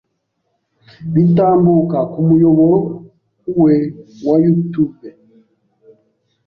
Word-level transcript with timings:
bitambuka 1.13 1.97
ku 2.11 2.19
muyoboro 2.27 2.79
we 3.61 3.75
wa 4.25 4.35
YouTube 4.45 4.99